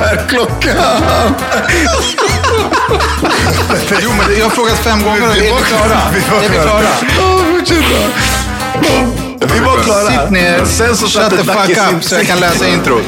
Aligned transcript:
Vad 0.00 0.08
är 0.08 0.28
klockan? 0.28 0.76
Jo, 4.02 4.10
men 4.10 4.38
jag 4.38 4.44
har 4.44 4.50
frågat 4.50 4.78
fem 4.78 4.98
gånger 5.02 5.22
är 5.22 5.34
vi 5.34 5.64
klara? 5.64 6.00
Är 6.44 6.48
vi 6.48 6.58
klara? 6.58 6.82
Ja, 7.18 7.38
fortsätt. 7.50 7.84
Vi 9.54 9.60
var 9.60 9.76
klara. 9.82 10.22
Sitt 10.22 10.30
ner, 10.30 10.64
Sen 10.64 10.96
så 10.96 11.06
shut 11.06 11.30
the 11.30 11.36
fuck 11.36 11.94
up 11.94 12.04
så 12.04 12.14
jag 12.14 12.26
kan 12.26 12.40
läsa 12.40 12.68
introt. 12.68 13.04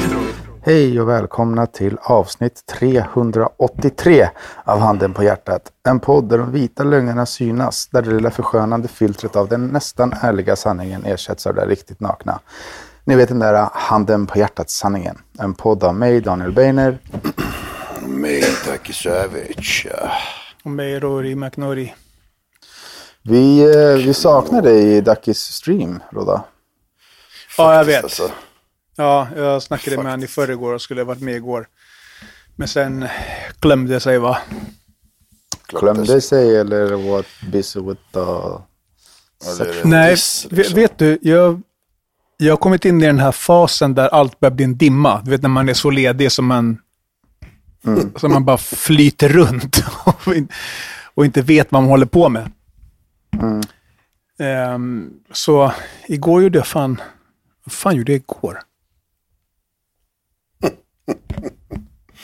Hej 0.63 1.01
och 1.01 1.09
välkomna 1.09 1.67
till 1.67 1.99
avsnitt 2.03 2.61
383 2.79 4.29
av 4.65 4.81
Handen 4.81 5.15
på 5.15 5.23
hjärtat. 5.25 5.63
En 5.89 6.01
podd 6.01 6.29
där 6.29 6.39
de 6.39 6.53
vita 6.53 6.85
lögnerna 6.85 7.27
synas, 7.27 7.89
där 7.93 8.03
det 8.03 8.11
lilla 8.11 8.31
förskönande 8.31 8.89
filtret 8.89 9.37
av 9.37 9.49
den 9.49 9.67
nästan 9.67 10.15
ärliga 10.23 10.57
sanningen 10.57 11.05
ersätts 11.05 11.47
av 11.47 11.55
det 11.55 11.67
riktigt 11.67 12.01
nakna. 12.01 12.41
Ni 13.11 13.17
vet 13.17 13.29
den 13.29 13.39
där 13.39 13.69
Handen 13.73 14.27
på 14.27 14.39
hjärtat-sanningen. 14.39 15.19
En 15.39 15.55
podd 15.55 15.85
av 15.85 15.95
mig, 15.95 16.21
Daniel 16.21 16.53
Beiner. 16.53 16.99
Mig, 18.07 18.45
Dacke 18.67 18.93
Savage. 18.93 19.87
Och 20.65 20.71
mig 20.71 21.01
Rory 21.01 21.35
McNorry. 21.35 21.93
Vi, 23.23 23.61
eh, 23.61 24.07
vi 24.07 24.15
saknar 24.15 24.63
dig 24.63 24.97
i 24.97 25.01
Dackis 25.01 25.39
stream, 25.39 26.03
Rodda. 26.11 26.45
Ja, 27.59 27.75
jag 27.75 27.85
vet. 27.85 28.05
Alltså, 28.05 28.31
Ja, 28.97 29.29
jag 29.37 29.63
snackade 29.63 29.97
med 29.97 30.07
honom 30.07 30.25
i 30.25 30.27
förrgår 30.27 30.75
och 30.75 30.83
skulle 30.83 31.01
ha 31.01 31.07
varit 31.07 31.23
med 31.23 31.37
igår. 31.37 31.67
Men 32.57 32.69
sen 32.69 33.09
glömde 33.61 33.93
jag 33.93 34.03
sig 34.03 34.19
va. 34.19 34.39
Glömde 35.69 36.21
sig 36.21 36.57
eller 36.57 37.11
what 37.11 37.27
busy 37.53 37.81
with 37.81 38.01
the... 38.13 38.21
Nej, 39.85 40.11
liksom. 40.11 40.75
vet 40.75 40.99
du, 40.99 41.19
jag, 41.23 41.63
jag 42.41 42.53
har 42.53 42.57
kommit 42.57 42.85
in 42.85 43.03
i 43.03 43.07
den 43.07 43.19
här 43.19 43.33
fasen 43.33 43.95
där 43.95 44.09
allt 44.09 44.41
börjar 44.41 44.55
bli 44.55 44.65
en 44.65 44.77
dimma. 44.77 45.21
Du 45.25 45.31
vet 45.31 45.43
när 45.43 45.49
man 45.49 45.69
är 45.69 45.75
så 45.75 45.91
ledig 45.91 46.33
som 46.33 46.47
man, 46.47 46.79
som 48.17 48.33
man 48.33 48.45
bara 48.45 48.59
flyter 48.59 49.29
runt 49.29 49.85
och, 50.05 50.35
in, 50.35 50.49
och 51.15 51.25
inte 51.25 51.43
vet 51.43 51.73
vad 51.73 51.83
man 51.83 51.91
håller 51.91 52.07
på 52.07 52.29
med. 52.29 52.51
Ehm, 54.39 55.11
så 55.33 55.73
igår 56.07 56.43
gjorde 56.43 56.59
jag 56.59 56.67
fan, 56.67 57.01
vad 57.65 57.73
fan 57.73 57.97
gjorde 57.97 58.13
jag 58.13 58.17
igår? 58.21 58.61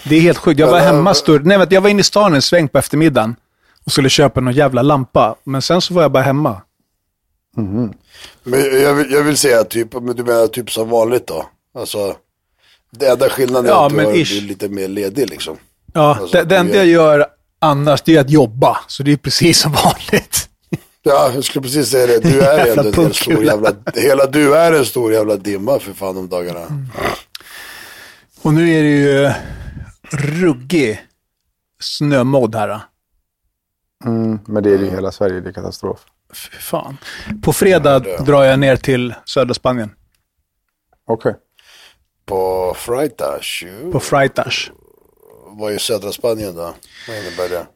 Det 0.05 0.17
är 0.17 0.21
helt 0.21 0.39
sjukt. 0.39 0.61
Jag 0.61 0.71
var 0.71 0.81
hemma 0.81 1.15
stor, 1.15 1.41
nej, 1.41 1.59
men 1.59 1.67
jag 1.71 1.81
var 1.81 1.91
inne 1.91 2.01
i 2.01 2.05
stan 2.05 2.35
en 2.35 2.43
sväng 2.43 2.69
på 2.69 2.79
eftermiddagen 2.79 3.37
och 3.85 3.93
skulle 3.93 4.09
köpa 4.09 4.41
någon 4.41 4.55
jävla 4.55 4.83
lampa. 4.83 5.37
Men 5.45 5.63
sen 5.63 5.81
så 5.81 5.95
var 5.95 6.03
jag 6.03 6.13
bara 6.13 6.23
hemma. 6.23 6.63
Men 8.43 8.61
jag 8.83 8.95
vill, 8.95 9.11
jag 9.13 9.23
vill 9.23 9.37
säga 9.37 9.65
typ, 9.65 9.93
men 9.93 10.17
du 10.17 10.25
menar 10.25 10.47
typ 10.47 10.71
som 10.71 10.89
vanligt 10.91 11.27
då? 11.27 11.47
Alltså, 11.79 12.17
det 12.91 13.07
enda 13.09 13.29
skillnaden 13.29 13.67
är 13.67 13.71
Ja, 13.71 13.85
att 13.87 13.91
du 13.91 13.97
men 13.97 14.05
har- 14.07 14.13
du 14.13 14.19
är 14.21 14.41
lite 14.41 14.69
mer 14.69 14.89
ledig 14.89 15.31
liksom. 15.31 15.57
Ja, 15.93 16.17
Alltså, 16.21 16.37
det, 16.39 16.45
det 16.45 16.57
enda 16.57 16.75
jag 16.77 16.87
gör 16.87 17.27
annars 17.59 18.03
det 18.03 18.17
är 18.17 18.21
att 18.21 18.31
jobba. 18.31 18.79
Så 18.89 19.03
det 19.03 19.13
är 19.13 19.17
precis 19.17 19.59
som 19.61 19.73
vanligt. 19.73 20.49
Ja, 21.03 21.31
jag 21.35 21.45
skulle 21.45 21.63
precis 21.63 21.89
säga 21.91 22.07
det. 22.07 22.19
Du 22.31 22.41
är 22.43 22.67
Jävla 22.67 22.83
ändå 22.85 23.01
en 23.01 23.05
hel 23.07 23.15
stor 23.15 23.45
jävla, 23.45 23.73
hela 23.95 24.27
du 24.27 24.57
är 24.57 24.73
en 24.73 24.85
stor 24.85 25.13
jävla 25.13 25.37
dimma 25.37 25.79
för 25.79 25.93
fan 25.93 26.17
om 26.17 26.29
dagarna. 26.29 26.61
Och 28.43 28.55
nu 28.55 28.71
är 28.75 28.83
det 28.83 28.89
ju 28.89 29.31
ruggig 30.11 31.03
snömodd 31.81 32.55
här. 32.55 32.81
Mm, 34.05 34.39
men 34.47 34.63
det 34.63 34.71
är 34.71 34.79
ju 34.79 34.91
hela 34.91 35.13
Sverige, 35.13 35.41
det 35.41 35.49
är 35.49 35.53
katastrof. 35.53 36.01
Fy 36.35 36.57
fan. 36.57 36.97
På 37.43 37.53
fredag 37.53 37.99
det. 37.99 38.17
drar 38.17 38.45
jag 38.45 38.59
ner 38.59 38.77
till 38.77 39.15
södra 39.25 39.55
Spanien. 39.55 39.91
Okej. 41.09 41.35
På 42.27 42.75
Freitags, 42.77 43.63
ju. 43.63 43.93
På 43.93 44.01
Freitas. 44.01 44.71
vad 45.47 45.73
är 45.73 45.79
södra 45.79 46.13
Spanien 46.13 46.55
då? 46.55 46.75
Vad 47.09 47.17
innebär 47.17 47.49
det? 47.49 47.67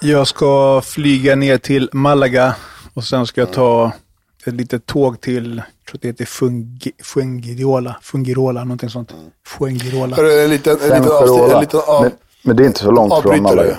Jag 0.00 0.26
ska 0.26 0.80
flyga 0.80 1.36
ner 1.36 1.58
till 1.58 1.90
Malaga 1.92 2.54
och 2.94 3.04
sen 3.04 3.26
ska 3.26 3.40
jag 3.40 3.52
ta 3.52 3.92
ett 4.46 4.54
litet 4.54 4.86
tåg 4.86 5.20
till, 5.20 5.56
jag 5.56 5.90
tror 5.90 5.98
det 6.02 6.08
heter 6.08 6.24
Fungi, 6.24 6.92
Fuengirola, 7.02 7.96
Fungirola, 8.02 8.64
någonting 8.64 8.90
sånt. 8.90 9.14
Fuengirola. 9.46 10.16
Hörru, 10.16 10.44
en 10.44 10.50
liten, 10.50 10.72
en 10.72 10.88
liten, 10.88 11.12
avsnitt, 11.12 11.52
en 11.54 11.60
liten 11.60 11.80
av, 11.86 12.02
men, 12.02 12.12
men 12.42 12.56
det 12.56 12.62
är 12.62 12.66
inte 12.66 12.80
så 12.80 12.90
långt 12.90 13.22
från. 13.22 13.42
Malaga. 13.42 13.78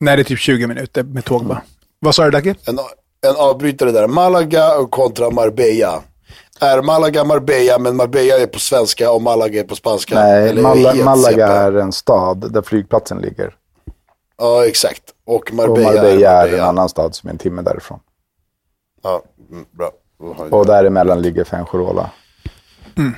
Nej, 0.00 0.16
det 0.16 0.22
är 0.22 0.24
typ 0.24 0.38
20 0.38 0.66
minuter 0.66 1.02
med 1.02 1.24
tåg 1.24 1.44
bara. 1.44 1.62
Vad 1.98 2.14
sa 2.14 2.24
du 2.24 2.30
Dacke? 2.30 2.54
En, 2.64 2.78
en 3.26 3.36
avbrytare 3.36 3.92
där. 3.92 4.06
Malaga 4.06 4.78
och 4.78 4.90
kontra 4.90 5.30
Marbella. 5.30 6.02
Är 6.60 6.82
Malaga 6.82 7.24
Marbella, 7.24 7.78
men 7.78 7.96
Marbella 7.96 8.38
är 8.38 8.46
på 8.46 8.58
svenska 8.58 9.10
och 9.10 9.22
Malaga 9.22 9.60
är 9.60 9.64
på 9.64 9.76
spanska? 9.76 10.14
Nej, 10.14 10.48
Eller 10.48 10.62
Mala, 10.62 10.94
Malaga 10.94 11.30
CP? 11.30 11.42
är 11.42 11.72
en 11.72 11.92
stad 11.92 12.52
där 12.52 12.62
flygplatsen 12.62 13.18
ligger. 13.18 13.54
Ja, 14.38 14.66
exakt. 14.66 15.02
Och 15.26 15.34
Och 15.34 15.52
Marbella, 15.52 15.92
Marbella 15.92 16.30
är 16.30 16.44
en 16.44 16.50
Marbella. 16.50 16.64
annan 16.66 16.88
stad 16.88 17.14
som 17.14 17.28
är 17.28 17.32
en 17.32 17.38
timme 17.38 17.62
därifrån. 17.62 18.00
Ja, 19.02 19.22
mm, 19.50 19.64
bra. 19.78 19.90
Och 20.50 20.66
däremellan 20.66 21.22
ligger 21.22 21.44
Fuengirola. 21.44 22.10
det. 22.94 23.12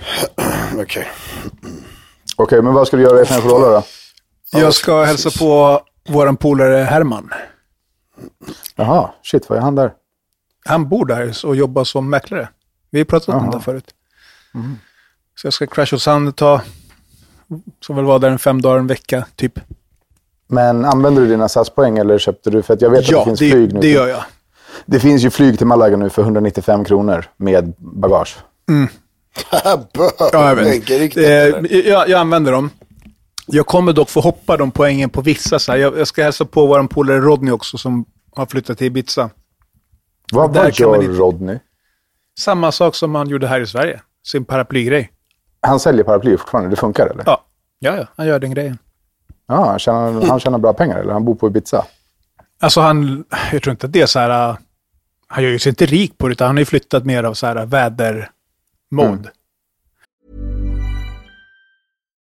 Okej. 0.82 1.08
Okej, 2.36 2.62
men 2.62 2.74
vad 2.74 2.86
ska 2.86 2.96
du 2.96 3.02
göra 3.02 3.22
i 3.22 3.24
Fuengirola 3.24 3.68
då? 3.70 3.82
Jag 4.52 4.74
ska 4.74 5.02
hälsa 5.04 5.30
på 5.38 5.80
våran 6.08 6.36
polare 6.36 6.76
Herman. 6.76 7.30
Jaha, 8.76 9.10
shit, 9.22 9.48
vad 9.48 9.58
är 9.58 9.62
han 9.62 9.74
där? 9.74 9.92
Han 10.64 10.88
bor 10.88 11.06
där 11.06 11.46
och 11.46 11.56
jobbar 11.56 11.84
som 11.84 12.10
mäklare. 12.10 12.48
Vi 12.90 12.98
har 12.98 13.04
pratat 13.04 13.28
om 13.34 13.44
Jaha. 13.44 13.52
det 13.56 13.60
förut. 13.64 13.94
Så 15.40 15.46
jag 15.46 15.52
ska 15.52 15.66
crasha 15.66 15.96
hos 15.96 16.06
han 16.06 16.32
tag. 16.32 16.60
Som 17.80 17.96
väl 17.96 18.04
var 18.04 18.18
där 18.18 18.30
en 18.30 18.38
fem 18.38 18.62
dagar, 18.62 18.78
en 18.78 18.86
vecka, 18.86 19.26
typ. 19.36 19.60
Men 20.46 20.84
använder 20.84 21.22
du 21.22 21.28
dina 21.28 21.48
SAS-poäng 21.48 21.98
eller 21.98 22.18
köpte 22.18 22.50
du? 22.50 22.62
För 22.62 22.74
att 22.74 22.82
jag 22.82 22.90
vet 22.90 23.00
att 23.00 23.10
Ja, 23.10 23.18
det 23.18 23.24
finns 23.24 23.38
det, 23.38 23.50
flyg 23.50 23.72
nu. 23.74 23.80
det 23.80 23.88
gör 23.90 24.06
jag. 24.08 24.22
Det 24.86 25.00
finns 25.00 25.22
ju 25.22 25.30
flyg 25.30 25.58
till 25.58 25.66
Malaga 25.66 25.96
nu 25.96 26.10
för 26.10 26.22
195 26.22 26.84
kronor 26.84 27.24
med 27.36 27.74
bagage. 27.78 28.38
Ja, 30.32 30.48
jag 30.48 30.54
vet. 30.56 30.66
Enkelriktat, 30.66 31.22
Eh, 31.24 31.78
jag, 31.88 32.08
jag 32.08 32.12
använder 32.20 32.52
dem. 32.52 32.70
Jag 33.52 33.66
kommer 33.66 33.92
dock 33.92 34.10
få 34.10 34.20
hoppa 34.20 34.56
de 34.56 34.70
poängen 34.70 35.10
på 35.10 35.20
vissa. 35.20 35.58
Så. 35.58 35.76
Jag, 35.76 35.98
jag 35.98 36.06
ska 36.06 36.22
hälsa 36.22 36.44
på 36.44 36.66
vår 36.66 36.82
polare 36.86 37.18
Rodney 37.20 37.52
också 37.52 37.78
som 37.78 38.04
har 38.32 38.46
flyttat 38.46 38.78
till 38.78 38.86
Ibiza. 38.86 39.30
Vad, 40.32 40.52
Där 40.52 40.62
vad 40.62 40.72
gör 40.78 41.02
inte- 41.02 41.14
Rodney? 41.18 41.58
Samma 42.40 42.72
sak 42.72 42.94
som 42.94 43.14
han 43.14 43.28
gjorde 43.28 43.46
här 43.46 43.60
i 43.60 43.66
Sverige. 43.66 44.00
Sin 44.26 44.44
paraplygrej. 44.44 45.10
Han 45.62 45.80
säljer 45.80 46.04
paraplyer 46.04 46.36
fortfarande, 46.36 46.70
det 46.70 46.76
funkar 46.76 47.06
eller? 47.06 47.22
Ja. 47.26 47.44
ja, 47.78 47.96
ja, 47.96 48.06
han 48.16 48.26
gör 48.26 48.38
den 48.38 48.50
grejen. 48.50 48.78
Ja, 49.48 49.66
han 49.66 49.78
tjänar, 49.78 50.26
han 50.26 50.40
tjänar 50.40 50.58
bra 50.58 50.72
pengar 50.72 50.98
eller? 50.98 51.12
Han 51.12 51.24
bor 51.24 51.34
på 51.34 51.46
Ibiza? 51.46 51.84
Alltså 52.60 52.80
han, 52.80 53.24
jag 53.52 53.62
tror 53.62 53.70
inte 53.72 53.86
att 53.86 53.92
det 53.92 54.00
är 54.02 54.06
så 54.06 54.18
här, 54.18 54.50
äh, 54.50 54.56
han 55.26 55.44
gör 55.44 55.50
ju 55.50 55.58
sig 55.58 55.70
inte 55.70 55.86
rik 55.86 56.18
på 56.18 56.28
det, 56.28 56.32
utan 56.32 56.46
han 56.46 56.56
har 56.56 56.60
ju 56.60 56.64
flyttat 56.64 57.04
mer 57.04 57.24
av 57.24 57.34
så 57.34 57.46
här 57.46 57.56
äh, 57.56 57.66
vädermode. 57.66 59.30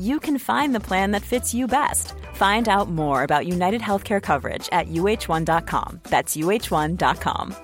you 0.00 0.20
can 0.20 0.38
find 0.38 0.74
the 0.74 0.80
plan 0.80 1.12
that 1.12 1.22
fits 1.22 1.54
you 1.54 1.66
best. 1.66 2.14
Find 2.34 2.68
out 2.68 2.88
more 2.88 3.22
about 3.22 3.46
United 3.46 3.80
Healthcare 3.80 4.20
coverage 4.20 4.68
at 4.72 4.88
uh1.com. 4.88 6.00
That's 6.04 6.36
uh1.com. 6.36 7.54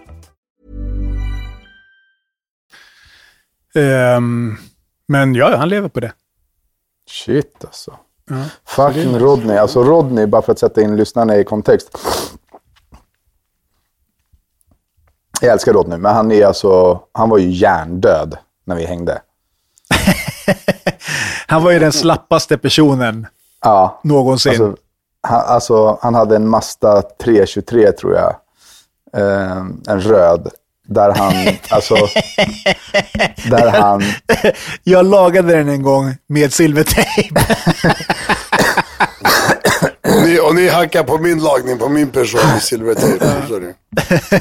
Ehm, 3.75 4.57
men 5.09 5.35
ja, 5.35 5.57
han 5.57 5.69
lever 5.69 5.89
på 5.89 6.01
det. 6.01 6.13
Shit 7.11 7.65
alltså. 7.65 7.99
Fucking 8.65 9.19
Rodney. 9.19 9.57
Alltså 9.57 9.85
Rodney, 9.85 10.27
bara 10.27 10.43
för 10.43 10.53
att 10.53 10.59
sätta 10.59 10.83
in 10.83 10.97
lyssnarna 10.97 11.37
i 11.37 11.45
kontext. 11.45 11.99
Jag 15.41 15.53
älskar 15.53 15.73
Rodney, 15.73 15.99
men 15.99 16.15
han 16.15 16.33
är 16.33 16.47
alltså, 16.47 17.01
han 17.13 17.29
var 17.29 17.39
ju 17.39 17.51
hjärndöd 17.51 18.39
när 18.65 18.77
vi 18.77 18.87
hängde. 18.87 19.23
Han 21.47 21.63
var 21.63 21.71
ju 21.71 21.79
den 21.79 21.93
slappaste 21.93 22.59
personen 22.59 23.27
Ja, 23.63 24.01
någonsin. 24.05 24.51
alltså 24.53 24.77
han, 25.23 25.43
alltså, 25.47 25.99
han 26.03 26.15
hade 26.15 26.37
en 26.37 26.49
Mazda 26.49 27.03
323 27.25 27.93
tror 27.93 28.15
jag. 28.15 28.35
Eh, 29.23 29.57
en 29.89 30.01
röd. 30.01 30.49
Där 30.89 31.15
han, 31.15 31.33
alltså, 31.71 31.95
där 33.51 33.71
han, 33.71 34.03
Jag 34.83 35.07
lagade 35.07 35.57
den 35.57 35.69
en 35.69 35.83
gång 35.83 36.17
med 36.27 36.53
silvertejp. 36.53 37.41
Och 40.03 40.23
ni, 40.25 40.41
och 40.41 40.55
ni 40.55 40.69
hackar 40.69 41.03
på 41.03 41.19
min 41.19 41.39
lagning, 41.39 41.79
på 41.79 41.89
min 41.89 42.11
person 42.11 42.41
i 42.57 42.61
silvertejp. 42.61 43.25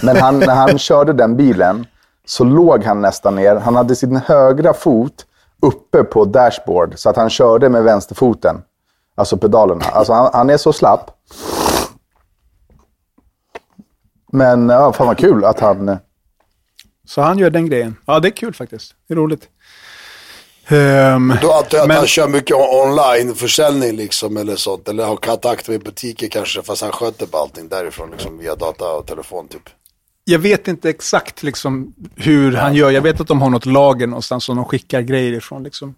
Men 0.02 0.18
han, 0.18 0.40
när 0.40 0.56
han 0.56 0.78
körde 0.80 1.14
den 1.14 1.38
bilen 1.38 1.86
så 2.26 2.44
låg 2.44 2.84
han 2.84 3.02
nästan 3.02 3.36
ner. 3.36 3.56
Han 3.56 3.76
hade 3.76 3.96
sin 3.96 4.16
högra 4.16 4.74
fot 4.74 5.26
uppe 5.68 6.04
på 6.04 6.26
dashboard 6.26 6.94
så 6.98 7.10
att 7.10 7.16
han 7.16 7.30
körde 7.30 7.70
med 7.70 7.84
vänsterfoten. 7.84 8.62
Alltså 9.16 9.38
pedalerna. 9.38 9.86
Alltså 9.86 10.14
han, 10.14 10.30
han 10.34 10.50
är 10.50 10.58
så 10.58 10.74
slapp. 10.74 11.12
Men 14.32 14.70
ja, 14.70 14.94
fan 14.94 15.08
vad 15.08 15.18
kul 15.18 15.46
att 15.46 15.60
han... 15.60 15.98
Så 17.08 17.22
han 17.22 17.38
gör 17.38 17.50
den 17.50 17.66
grejen. 17.70 17.96
Ja, 18.06 18.20
det 18.20 18.28
är 18.28 18.32
kul 18.32 18.54
faktiskt. 18.54 18.94
Det 19.08 19.14
är 19.14 19.18
roligt. 19.18 19.50
Ehm, 20.68 21.34
Då 21.42 21.52
antar 21.54 21.78
jag 21.78 21.82
att 21.82 21.88
Men- 21.88 21.98
han 21.98 22.08
kör 22.08 22.28
mycket 22.28 22.56
online-försäljning 22.58 23.96
liksom 23.96 24.38
eller 24.38 24.56
sånt. 24.56 24.88
Eller 24.90 25.06
har 25.06 25.16
kontakt 25.16 25.68
med 25.70 25.84
butiker 25.84 26.28
kanske. 26.28 26.62
Fast 26.64 26.82
han 26.82 26.92
sköter 26.92 27.26
på 27.26 27.38
allting 27.38 27.68
därifrån 27.70 28.12
liksom 28.12 28.38
via 28.38 28.56
data 28.56 28.92
och 28.92 29.06
telefon 29.08 29.48
typ. 29.48 29.70
Jag 30.26 30.40
vet 30.40 30.68
inte 30.68 30.90
exakt 30.90 31.44
liksom, 31.44 31.94
hur 32.16 32.52
han 32.54 32.76
gör. 32.76 32.92
Jag 32.92 33.02
vet 33.02 33.20
att 33.22 33.28
de 33.28 33.42
har 33.42 33.50
något 33.50 33.66
lager 33.66 34.08
någonstans 34.08 34.44
som 34.44 34.56
de 34.56 34.66
skickar 34.66 35.02
grejer 35.02 35.34
ifrån. 35.34 35.64
Liksom. 35.64 35.96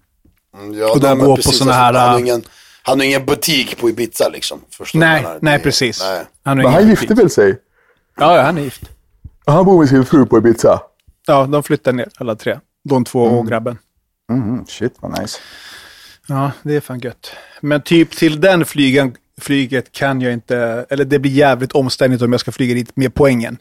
Mm, 0.57 0.73
Ja, 0.79 0.91
Och 0.91 0.99
de 0.99 1.19
går 1.19 1.35
på 1.35 1.41
såna 1.41 1.73
här, 1.73 1.93
Han 1.93 2.09
har 2.09 2.15
äh, 2.15 2.21
ingen, 2.21 2.43
han 2.83 2.99
har 2.99 3.05
ingen 3.05 3.25
butik 3.25 3.77
på 3.77 3.89
Ibiza 3.89 4.29
liksom. 4.29 4.61
Nej, 4.93 5.25
nej 5.41 5.59
precis. 5.59 6.01
Nej. 6.01 6.25
Han, 6.43 6.57
Men 6.57 6.65
han 6.65 6.75
butik. 6.87 7.01
gifte 7.01 7.13
väl 7.13 7.29
sig? 7.29 7.55
Ja, 8.19 8.35
ja, 8.37 8.41
han 8.41 8.57
är 8.57 8.61
gift. 8.61 8.81
Han 9.45 9.65
bor 9.65 9.79
med 9.79 9.89
sin 9.89 10.05
fru 10.05 10.25
på 10.25 10.37
Ibiza. 10.37 10.81
Ja, 11.27 11.45
de 11.45 11.63
flyttar 11.63 11.93
ner 11.93 12.07
alla 12.17 12.35
tre. 12.35 12.59
De 12.89 13.05
två 13.05 13.23
och 13.23 13.47
grabben. 13.47 13.77
Mm, 14.31 14.65
shit 14.67 14.93
vad 14.99 15.21
nice. 15.21 15.39
Ja, 16.27 16.51
det 16.63 16.75
är 16.75 16.81
fan 16.81 16.99
gött. 16.99 17.31
Men 17.61 17.81
typ 17.81 18.11
till 18.11 18.41
den 18.41 18.65
flygen, 18.65 19.15
flyget 19.41 19.91
kan 19.91 20.21
jag 20.21 20.33
inte, 20.33 20.85
eller 20.89 21.05
det 21.05 21.19
blir 21.19 21.31
jävligt 21.31 21.71
omständigt 21.71 22.21
om 22.21 22.31
jag 22.31 22.39
ska 22.41 22.51
flyga 22.51 22.73
dit 22.73 22.95
med 22.95 23.13
poängen. 23.13 23.57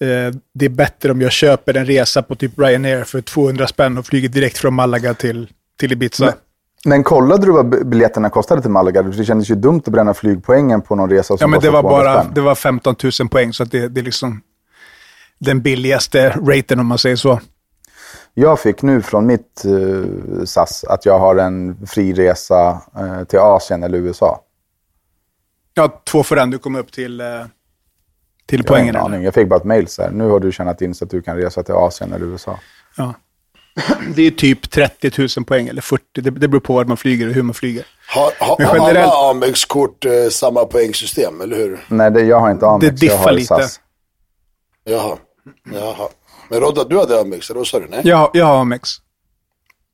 Eh, 0.00 0.34
det 0.54 0.64
är 0.64 0.68
bättre 0.68 1.10
om 1.12 1.20
jag 1.20 1.32
köper 1.32 1.76
en 1.76 1.86
resa 1.86 2.22
på 2.22 2.34
typ 2.34 2.58
Ryanair 2.58 3.04
för 3.04 3.20
200 3.20 3.66
spänn 3.66 3.98
och 3.98 4.06
flyger 4.06 4.28
direkt 4.28 4.58
från 4.58 4.74
Malaga 4.74 5.14
till, 5.14 5.48
till 5.80 5.92
Ibiza. 5.92 6.24
Men- 6.24 6.34
Men 6.86 7.04
kollade 7.04 7.46
du 7.46 7.52
vad 7.52 7.88
biljetterna 7.88 8.30
kostade 8.30 8.62
till 8.62 8.70
Malaga? 8.70 9.02
Det 9.02 9.24
kändes 9.24 9.50
ju 9.50 9.54
dumt 9.54 9.82
att 9.86 9.92
bränna 9.92 10.14
flygpoängen 10.14 10.82
på 10.82 10.94
någon 10.94 11.10
resa 11.10 11.26
som 11.26 11.36
ja, 11.40 11.46
men 11.46 11.60
det 11.60 11.70
var 11.70 11.82
200 11.82 12.04
bara 12.04 12.20
spänn. 12.22 12.34
det 12.34 12.40
var 12.40 12.54
15 12.54 12.96
000 13.20 13.28
poäng, 13.28 13.52
så 13.52 13.64
det, 13.64 13.88
det 13.88 14.00
är 14.00 14.04
liksom 14.04 14.40
den 15.38 15.62
billigaste 15.62 16.30
raten 16.30 16.80
om 16.80 16.86
man 16.86 16.98
säger 16.98 17.16
så. 17.16 17.40
Jag 18.34 18.60
fick 18.60 18.82
nu 18.82 19.02
från 19.02 19.26
mitt 19.26 19.64
eh, 19.64 20.44
SAS 20.44 20.84
att 20.84 21.06
jag 21.06 21.18
har 21.18 21.36
en 21.36 21.86
fri 21.86 22.12
resa 22.12 22.82
eh, 22.96 23.24
till 23.24 23.38
Asien 23.38 23.82
eller 23.82 23.98
USA. 23.98 24.40
Ja, 25.74 26.02
två 26.06 26.22
för 26.22 26.36
en. 26.36 26.50
Du 26.50 26.58
kommer 26.58 26.78
upp 26.78 26.92
till, 26.92 27.20
eh, 27.20 27.26
till 28.46 28.58
Jag 28.58 28.64
har 28.64 28.68
poängen. 28.68 28.84
ingen 28.84 28.96
eller? 28.96 29.04
aning. 29.04 29.22
Jag 29.24 29.34
fick 29.34 29.48
bara 29.48 29.56
ett 29.56 29.64
mail 29.64 29.88
så 29.88 30.02
här. 30.02 30.10
Nu 30.10 30.28
har 30.28 30.40
du 30.40 30.52
tjänat 30.52 30.82
in 30.82 30.94
så 30.94 31.04
att 31.04 31.10
du 31.10 31.22
kan 31.22 31.36
resa 31.36 31.62
till 31.62 31.74
Asien 31.74 32.12
eller 32.12 32.26
USA. 32.26 32.58
Ja. 32.96 33.14
Det 34.14 34.22
är 34.22 34.30
typ 34.30 34.70
30 34.70 35.10
000 35.36 35.44
poäng, 35.46 35.68
eller 35.68 35.82
40. 35.82 36.02
Det, 36.14 36.20
det 36.30 36.48
beror 36.48 36.60
på 36.60 36.74
var 36.74 36.84
man 36.84 36.96
flyger 36.96 37.28
och 37.28 37.34
hur 37.34 37.42
man 37.42 37.54
flyger. 37.54 37.86
Har, 38.08 38.32
har, 38.46 38.56
Men 38.58 38.66
har 38.66 38.76
generellt- 38.76 39.12
alla 39.12 39.30
Amex-kort 39.30 40.04
eh, 40.04 40.28
samma 40.30 40.64
poängsystem, 40.64 41.40
eller 41.40 41.56
hur? 41.56 41.84
Nej, 41.88 42.10
det, 42.10 42.20
jag 42.20 42.40
har 42.40 42.50
inte 42.50 42.66
Amex. 42.66 42.80
Det 43.00 43.06
jag 43.06 43.12
diffar 43.18 43.24
har 43.24 43.32
lite. 43.32 43.46
SAS. 43.46 43.80
Jaha. 44.84 45.16
Jaha. 45.72 46.08
Men 46.50 46.60
Rodda, 46.60 46.84
du 46.84 46.98
hade 46.98 47.20
Amex, 47.20 47.50
eller 47.50 47.58
vad 47.60 47.66
sa 47.66 47.80
du? 47.80 47.86
Nej? 47.86 48.00
Jag, 48.04 48.30
jag 48.34 48.44
har 48.46 48.56
Amex. 48.60 48.90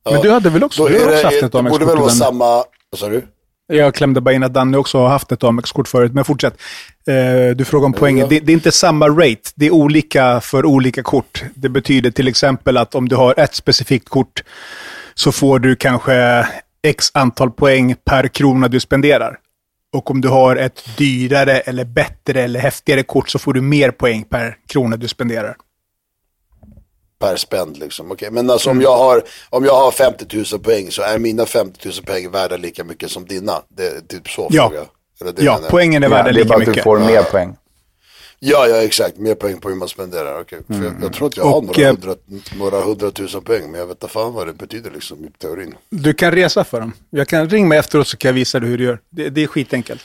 Men 0.05 0.13
Ja. 0.13 0.21
du 0.21 0.31
hade 0.31 0.49
väl 0.49 0.63
också, 0.63 0.81
Då 0.83 0.89
du 0.89 0.93
har 0.99 1.01
också 1.05 1.15
det, 1.17 1.23
haft 1.23 1.35
ett 1.35 1.41
det 1.41 1.49
borde 1.49 1.59
Amex-kort? 1.59 1.89
väl 1.89 1.97
vara 1.97 2.09
samma... 2.09 2.45
Vad 2.89 2.99
sa 2.99 3.09
du? 3.09 3.27
Jag 3.71 3.95
klämde 3.95 4.21
bara 4.21 4.35
in 4.35 4.43
att 4.43 4.53
Danne 4.53 4.77
också 4.77 4.97
har 4.97 5.09
haft 5.09 5.31
ett 5.31 5.43
Amex-kort 5.43 5.87
förut, 5.87 6.13
men 6.13 6.25
fortsätt. 6.25 6.57
Eh, 7.07 7.55
du 7.55 7.65
frågar 7.65 7.85
om 7.85 7.93
poängen. 7.93 8.19
Ja. 8.19 8.27
Det, 8.27 8.39
det 8.39 8.51
är 8.51 8.53
inte 8.53 8.71
samma 8.71 9.07
rate. 9.07 9.51
Det 9.55 9.65
är 9.65 9.71
olika 9.71 10.41
för 10.41 10.65
olika 10.65 11.03
kort. 11.03 11.43
Det 11.55 11.69
betyder 11.69 12.11
till 12.11 12.27
exempel 12.27 12.77
att 12.77 12.95
om 12.95 13.09
du 13.09 13.15
har 13.15 13.39
ett 13.39 13.55
specifikt 13.55 14.09
kort 14.09 14.43
så 15.13 15.31
får 15.31 15.59
du 15.59 15.75
kanske 15.75 16.47
x 16.83 17.11
antal 17.13 17.51
poäng 17.51 17.95
per 18.05 18.27
krona 18.27 18.67
du 18.67 18.79
spenderar. 18.79 19.37
Och 19.93 20.11
om 20.11 20.21
du 20.21 20.27
har 20.27 20.55
ett 20.55 20.97
dyrare 20.97 21.59
eller 21.59 21.85
bättre 21.85 22.41
eller 22.41 22.59
häftigare 22.59 23.03
kort 23.03 23.29
så 23.29 23.39
får 23.39 23.53
du 23.53 23.61
mer 23.61 23.91
poäng 23.91 24.23
per 24.23 24.57
krona 24.67 24.97
du 24.97 25.07
spenderar. 25.07 25.55
Per 27.21 27.35
spänd 27.35 27.77
liksom. 27.77 28.11
Okej, 28.11 28.31
Men 28.31 28.49
alltså 28.49 28.69
Mm. 28.69 28.77
om, 28.77 28.83
jag 28.83 28.97
har, 28.97 29.23
om 29.49 29.65
jag 29.65 29.75
har 29.75 29.91
50 29.91 30.25
000 30.51 30.59
poäng 30.61 30.91
så 30.91 31.01
är 31.01 31.19
mina 31.19 31.45
50 31.45 31.87
000 31.87 31.93
poäng 32.05 32.31
värda 32.31 32.57
lika 32.57 32.83
mycket 32.83 33.11
som 33.11 33.25
dina? 33.25 33.61
Det 33.69 33.87
är 33.87 33.99
typ 34.07 34.29
så 34.29 34.47
Ja. 34.51 34.69
fråga. 34.69 34.85
Eller 35.21 35.31
det 35.31 35.43
Ja, 35.43 35.55
menar 35.55 35.69
poängen 35.69 36.03
är 36.03 36.07
Ja, 36.09 36.15
värda 36.15 36.23
det 36.23 36.29
är 36.29 36.33
lika 36.33 36.47
bara 36.47 36.57
att 36.59 36.65
du 36.65 36.69
mycket. 36.71 36.83
får 36.83 36.99
mer 36.99 37.23
poäng. 37.23 37.55
Ja, 38.43 38.67
ja, 38.67 38.75
exakt. 38.75 39.17
Mer 39.17 39.35
poäng 39.35 39.59
på 39.59 39.69
hur 39.69 39.75
man 39.75 39.87
spenderar. 39.87 40.41
Okej. 40.41 40.59
För 40.67 40.73
jag, 40.83 40.93
jag 41.01 41.13
tror 41.13 41.27
att 41.27 41.37
jag 41.37 41.43
har 41.43 41.53
Och, 41.57 41.63
några, 41.65 41.81
eh, 41.81 41.87
hundra, 41.87 42.15
några 42.57 42.81
hundratusen 42.81 43.41
poäng, 43.41 43.71
men 43.71 43.79
jag 43.79 43.87
vet 43.87 44.03
inte 44.03 44.13
fan 44.13 44.33
vad 44.33 44.47
det 44.47 44.53
betyder 44.53 44.91
liksom 44.91 45.25
i 45.25 45.29
teorin. 45.41 45.75
Du 45.89 46.13
kan 46.13 46.31
resa 46.31 46.63
för 46.63 46.79
dem. 46.79 46.93
Jag 47.09 47.27
kan 47.27 47.49
ringa 47.49 47.67
mig 47.67 47.77
efteråt 47.77 48.07
så 48.07 48.17
kan 48.17 48.29
jag 48.29 48.33
visa 48.33 48.59
dig 48.59 48.69
hur 48.69 48.77
du 48.77 48.83
gör. 48.83 48.99
Det, 49.09 49.29
det 49.29 49.43
är 49.43 49.47
skitenkelt. 49.47 50.01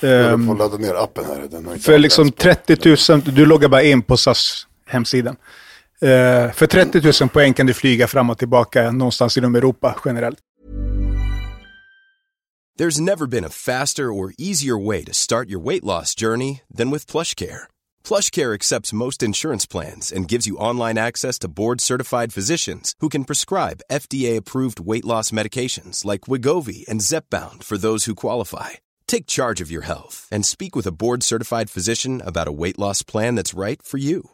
Jag 0.00 0.32
Ehm, 0.32 0.46
får 0.48 0.56
ladda 0.56 0.76
ner 0.76 0.94
appen 0.94 1.24
här. 1.24 1.42
Den 1.50 1.66
har 1.66 1.72
inte 1.72 1.84
För 1.84 1.98
liksom 1.98 2.32
på- 2.32 2.42
30 2.42 3.12
000, 3.12 3.20
du 3.34 3.46
loggar 3.46 3.68
bara 3.68 3.82
in 3.82 4.02
på 4.02 4.16
SAS 4.16 4.66
hemsidan. 4.88 5.36
Eh, 6.04 6.52
för 6.52 6.66
30 6.66 7.00
000 7.20 7.30
poäng 7.30 7.54
kan 7.54 7.66
du 7.66 7.74
flyga 7.74 8.06
fram 8.06 8.30
och 8.30 8.38
tillbaka 8.38 8.90
någonstans 8.90 9.36
inom 9.36 9.54
Europa 9.54 9.96
generellt. 10.04 10.38
There's 12.78 13.00
never 13.00 13.26
been 13.26 13.44
a 13.44 13.50
faster 13.50 14.02
or 14.02 14.32
easier 14.38 14.86
way 14.86 15.04
to 15.04 15.12
start 15.12 15.48
your 15.48 15.64
weight 15.64 15.84
loss 15.84 16.20
journey 16.20 16.60
than 16.76 16.90
with 16.90 17.06
PlushCare. 17.12 17.68
PlushCare 18.08 18.54
accepts 18.54 18.92
most 18.92 19.22
insurance 19.22 19.68
plans 19.68 20.12
and 20.12 20.28
gives 20.28 20.48
you 20.48 20.56
online 20.56 20.98
access 20.98 21.38
to 21.38 21.48
board-certified 21.48 22.32
physicians 22.32 22.94
who 23.00 23.08
can 23.08 23.24
prescribe 23.24 23.82
FDA-approved 23.90 24.80
weight 24.80 25.04
loss 25.04 25.32
medications 25.32 26.04
like 26.04 26.26
Wigovi 26.28 26.84
and 26.88 27.02
Zepbound 27.02 27.62
for 27.62 27.78
those 27.78 28.08
who 28.08 28.14
qualify. 28.14 28.70
Take 29.06 29.26
charge 29.26 29.62
of 29.62 29.70
your 29.70 29.84
health 29.84 30.26
and 30.32 30.44
speak 30.44 30.74
with 30.76 30.86
a 30.88 30.92
board-certified 30.92 31.70
physician 31.70 32.20
about 32.26 32.48
a 32.48 32.56
weight 32.62 32.78
loss 32.78 33.04
plan 33.04 33.36
that's 33.36 33.54
right 33.54 33.80
for 33.80 33.98
you. 33.98 34.33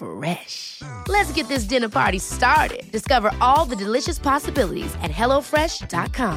Fresh. 0.00 0.82
Let's 1.08 1.32
get 1.36 1.48
this 1.48 1.64
dinner 1.64 1.88
party 1.88 2.18
started. 2.18 2.92
Discover 2.92 3.30
all 3.40 3.66
the 3.66 3.76
delicious 3.84 4.18
possibilities 4.18 4.94
at 5.02 5.10
hellofresh.com. 5.10 6.36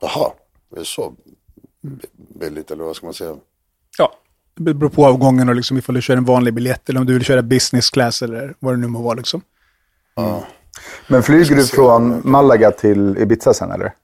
Jaha, 0.00 0.32
det 0.74 0.80
är 0.80 0.84
så 0.84 1.14
billigt 2.40 2.70
eller 2.70 2.84
vad 2.84 2.96
ska 2.96 3.06
man 3.06 3.14
säga? 3.14 3.36
Ja, 3.98 4.12
det 4.54 4.74
beror 4.74 4.90
på 4.90 5.06
avgången 5.06 5.48
och 5.48 5.54
liksom 5.54 5.76
ifall 5.78 5.94
du 5.94 6.02
kör 6.02 6.16
en 6.16 6.24
vanlig 6.24 6.54
biljett 6.54 6.88
eller 6.88 7.00
om 7.00 7.06
du 7.06 7.12
vill 7.12 7.24
köra 7.24 7.42
business 7.42 7.90
class 7.90 8.22
eller 8.22 8.54
vad 8.58 8.74
det 8.74 8.78
nu 8.78 8.86
må 8.86 9.02
vara. 9.02 9.14
Liksom. 9.14 9.42
Men 11.06 11.22
flyger 11.22 11.56
du 11.56 11.66
från 11.66 12.20
Malaga 12.24 12.70
till 12.70 13.18
Ibiza 13.18 13.54
sen 13.54 13.70
eller? 13.70 13.94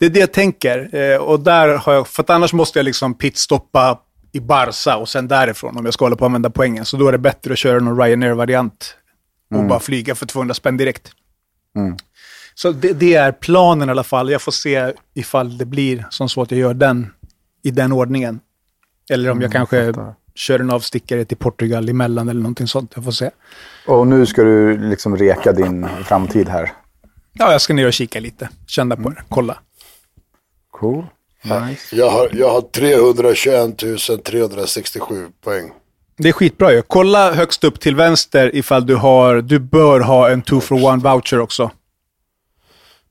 Det 0.00 0.06
är 0.06 0.10
det 0.10 0.20
jag 0.20 0.32
tänker. 0.32 0.94
Eh, 0.94 1.16
och 1.16 1.40
där 1.40 1.68
har 1.76 1.92
jag, 1.92 2.08
för 2.08 2.22
att 2.22 2.30
annars 2.30 2.52
måste 2.52 2.78
jag 2.78 2.84
liksom 2.84 3.14
pitstoppa 3.14 3.98
i 4.32 4.40
Barca 4.40 4.96
och 4.96 5.08
sen 5.08 5.28
därifrån 5.28 5.76
om 5.76 5.84
jag 5.84 5.94
ska 5.94 6.04
hålla 6.04 6.16
på 6.16 6.24
att 6.24 6.28
använda 6.28 6.50
poängen. 6.50 6.84
Så 6.84 6.96
då 6.96 7.08
är 7.08 7.12
det 7.12 7.18
bättre 7.18 7.52
att 7.52 7.58
köra 7.58 7.80
någon 7.80 8.00
Ryanair-variant 8.02 8.96
och 9.54 9.64
bara 9.64 9.80
flyga 9.80 10.14
för 10.14 10.26
200 10.26 10.54
spänn 10.54 10.76
direkt. 10.76 11.12
Så 12.54 12.72
det, 12.72 12.92
det 12.92 13.14
är 13.14 13.32
planen 13.32 13.88
i 13.88 13.90
alla 13.90 14.02
fall. 14.04 14.30
Jag 14.30 14.42
får 14.42 14.52
se 14.52 14.92
ifall 15.14 15.58
det 15.58 15.64
blir 15.64 16.06
som 16.10 16.28
så 16.28 16.42
att 16.42 16.50
jag 16.50 16.60
gör 16.60 16.74
den 16.74 17.12
i 17.62 17.70
den 17.70 17.92
ordningen. 17.92 18.40
Eller 19.10 19.30
om 19.30 19.40
jag 19.40 19.52
kanske 19.52 19.86
fattar. 19.86 20.14
kör 20.34 20.58
en 20.60 20.70
avstickare 20.70 21.24
till 21.24 21.36
Portugal 21.36 21.88
emellan 21.88 22.28
eller 22.28 22.40
någonting 22.40 22.66
sånt. 22.66 22.92
Jag 22.94 23.04
får 23.04 23.12
se. 23.12 23.30
Och 23.86 24.06
nu 24.06 24.26
ska 24.26 24.42
du 24.42 24.78
liksom 24.78 25.16
reka 25.16 25.52
din 25.52 25.86
framtid 26.04 26.48
här. 26.48 26.72
Ja, 27.32 27.52
jag 27.52 27.60
ska 27.60 27.74
ner 27.74 27.86
och 27.86 27.92
kika 27.92 28.20
lite. 28.20 28.48
Känna 28.66 28.96
på 28.96 29.08
det. 29.10 29.22
Kolla. 29.28 29.58
Cool. 30.70 31.06
Nice. 31.42 31.96
Jag 31.96 32.10
har, 32.10 32.28
jag 32.32 32.50
har 32.50 32.60
321 32.60 34.24
367 34.24 35.28
poäng. 35.44 35.72
Det 36.16 36.28
är 36.28 36.32
skitbra 36.32 36.72
ju. 36.72 36.82
Kolla 36.82 37.32
högst 37.32 37.64
upp 37.64 37.80
till 37.80 37.96
vänster 37.96 38.56
ifall 38.56 38.86
du 38.86 38.96
har, 38.96 39.36
du 39.36 39.58
bör 39.58 40.00
ha 40.00 40.30
en 40.30 40.42
two 40.42 40.60
for 40.60 40.84
one 40.84 41.02
voucher 41.02 41.40
också. 41.40 41.70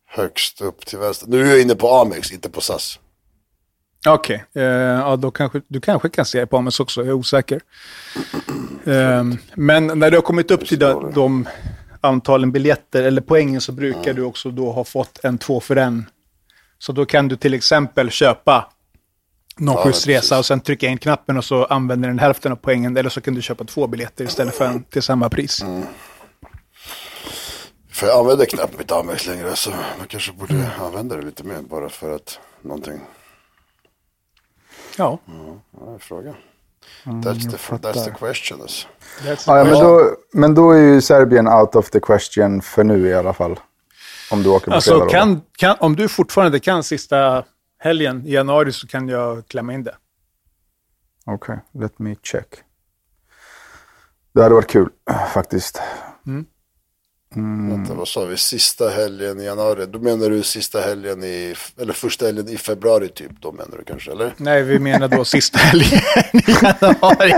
Högst 0.08 0.62
upp 0.62 0.86
till 0.86 0.98
vänster. 0.98 1.28
Nu 1.28 1.42
är 1.42 1.50
jag 1.50 1.62
inne 1.62 1.76
på 1.76 1.90
Amex, 1.90 2.32
inte 2.32 2.50
på 2.50 2.62
SAS. 2.62 3.00
Okej, 4.08 4.46
eh, 4.54 4.64
ja 4.64 5.16
då 5.16 5.32
kanske, 5.32 5.62
du 5.68 5.82
kanske 5.82 6.10
kan 6.10 6.26
se 6.26 6.46
på 6.46 6.58
Amex 6.58 6.80
också, 6.80 7.02
jag 7.02 7.08
är 7.08 7.14
osäker. 7.14 7.62
Eh, 8.86 9.24
men 9.56 9.88
när 9.88 10.12
du 10.12 10.18
har 10.18 10.22
kommit 10.22 10.52
upp 10.52 10.68
till 10.68 10.80
de, 10.80 11.12
de 11.16 11.48
antalen 12.02 12.52
biljetter 12.52 13.04
eller 13.04 13.22
poängen 13.22 13.62
så 13.62 13.72
brukar 13.72 14.14
du 14.14 14.24
också 14.24 14.52
då 14.52 14.72
ha 14.72 14.84
fått 14.84 15.20
en 15.24 15.38
två 15.38 15.60
för 15.60 15.76
en. 15.76 16.06
Så 16.80 16.92
då 16.92 17.06
kan 17.06 17.28
du 17.28 17.36
till 17.36 17.54
exempel 17.54 18.12
köpa 18.12 18.70
någon 19.58 19.76
Ja, 19.76 19.84
skjuts 19.84 20.08
resa 20.08 20.40
och 20.40 20.46
sen 20.46 20.60
trycka 20.60 20.88
in 20.88 20.98
knappen 20.98 21.38
och 21.38 21.46
så 21.46 21.66
använder 21.66 22.10
den 22.10 22.20
hälften 22.20 22.52
av 22.52 22.56
poängen. 22.56 22.98
Eller 22.98 23.10
så 23.10 23.22
kan 23.22 23.34
du 23.34 23.42
köpa 23.42 23.64
två 23.64 23.88
biljetter 23.88 24.26
istället 24.26 24.56
för 24.56 24.66
en 24.66 24.84
till 24.84 25.02
samma 25.02 25.30
pris. 25.30 25.64
För 27.92 28.08
jag 28.08 28.20
använder 28.20 28.46
knappt 28.46 28.78
mitt 28.78 28.92
Amex 28.92 29.28
längre 29.28 29.56
så 29.56 29.70
man 29.70 30.08
kanske 30.08 30.34
borde 30.34 30.72
använda 30.80 31.16
det 31.16 31.22
lite 31.22 31.44
mer 31.44 31.62
bara 31.62 31.90
för 31.90 32.16
att 32.16 32.40
någonting. 32.62 33.00
Ja, 34.98 35.20
Ja, 35.80 35.98
fråga. 36.00 36.36
That's, 37.04 37.52
the, 37.52 37.58
that's 37.76 38.06
the 38.06 38.12
question. 38.12 38.62
Alltså. 38.62 38.88
Ja, 39.26 39.36
ja, 39.58 39.64
men, 39.64 39.74
då, 39.74 40.16
men 40.34 40.56
då 40.56 40.72
är 40.72 40.80
ju 40.80 41.02
Serbien 41.02 41.48
out 41.48 41.76
of 41.76 41.90
the 41.90 42.00
question 42.00 42.62
för 42.62 42.84
nu 42.84 43.08
i 43.08 43.14
alla 43.14 43.34
fall. 43.34 43.60
Om 44.32 44.44
du 44.44 44.50
åker 44.50 44.66
på 44.66 44.74
Alltså, 44.76 44.92
fredag. 44.92 45.10
kan, 45.10 45.42
kan, 45.58 45.76
om 45.80 45.96
du 45.96 46.10
fortfarande 46.10 46.60
kan 46.60 46.84
sista 46.84 47.44
helgen 47.80 48.26
i 48.26 48.32
januari 48.32 48.72
så 48.74 48.88
kan 48.88 49.10
jag 49.10 49.48
klämma 49.48 49.74
in 49.74 49.84
det. 49.84 49.96
Okej, 51.26 51.60
let 51.74 52.00
me 52.00 52.16
check. 52.24 52.48
Det 54.34 54.44
hade 54.44 54.56
varit 54.56 54.68
kul 54.70 54.90
faktiskt. 55.34 55.82
Vänta, 57.36 57.94
vad 57.94 58.08
sa 58.08 58.26
vi? 58.26 58.38
Sista 58.38 58.90
helgen 58.90 59.40
i 59.40 59.44
januari. 59.46 59.86
Då 59.86 60.00
menar 60.00 60.30
du 60.30 60.44
sista 60.44 60.80
helgen 60.82 61.24
i, 61.24 61.56
eller 61.82 61.94
första 61.94 62.26
helgen 62.26 62.50
i 62.50 62.58
februari 62.58 63.08
typ. 63.10 63.32
Då 63.42 63.52
menar 63.52 63.78
du 63.78 63.84
kanske, 63.84 64.12
eller? 64.12 64.34
Nej, 64.38 64.64
vi 64.64 64.80
menar 64.80 65.08
då 65.08 65.26
sista 65.26 65.58
helgen 65.62 66.00
i 66.34 66.44
januari. 66.62 67.34